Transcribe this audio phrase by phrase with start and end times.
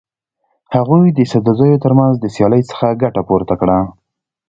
[0.75, 3.79] هغوی د سدوزیو تر منځ د سیالۍ څخه ګټه پورته کړه.